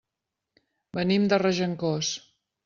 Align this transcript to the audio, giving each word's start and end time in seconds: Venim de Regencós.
Venim 0.99 1.27
de 1.35 1.39
Regencós. 1.45 2.11